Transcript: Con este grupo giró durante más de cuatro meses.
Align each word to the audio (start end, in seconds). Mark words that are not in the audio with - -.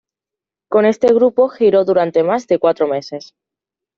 Con 0.67 0.85
este 0.87 1.13
grupo 1.13 1.47
giró 1.49 1.85
durante 1.85 2.23
más 2.23 2.47
de 2.47 2.57
cuatro 2.57 2.87
meses. 2.87 3.35